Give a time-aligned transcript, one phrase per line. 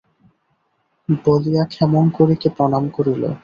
[1.09, 3.23] বলিয়া ক্ষেমংকরীকে প্রণাম করিল।